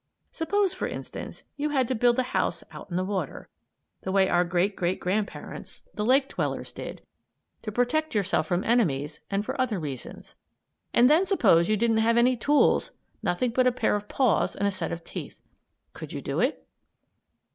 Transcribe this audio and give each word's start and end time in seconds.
Suppose, 0.31 0.73
for 0.73 0.87
instance, 0.87 1.43
you 1.57 1.69
had 1.69 1.87
to 1.87 1.93
build 1.93 2.17
a 2.17 2.23
house 2.33 2.63
out 2.71 2.89
in 2.89 2.95
the 2.95 3.03
water, 3.05 3.49
the 4.01 4.11
way 4.11 4.27
our 4.27 4.43
great, 4.43 4.75
great 4.75 4.99
grandparents, 4.99 5.87
the 5.93 6.03
lake 6.03 6.27
dwellers, 6.27 6.73
did, 6.73 7.03
to 7.61 7.71
protect 7.71 8.15
yourself 8.15 8.47
from 8.47 8.63
enemies 8.63 9.19
and 9.29 9.45
for 9.45 9.61
other 9.61 9.79
reasons. 9.79 10.33
And 10.91 11.07
then 11.07 11.23
suppose 11.23 11.69
you 11.69 11.77
didn't 11.77 11.97
have 11.99 12.17
any 12.17 12.35
tools; 12.35 12.93
nothing 13.21 13.51
but 13.51 13.67
a 13.67 13.71
pair 13.71 13.95
of 13.95 14.07
paws 14.07 14.55
and 14.55 14.67
a 14.67 14.71
set 14.71 14.91
of 14.91 15.03
teeth. 15.03 15.43
Could 15.93 16.13
you 16.13 16.21
do 16.23 16.39
it? 16.39 16.65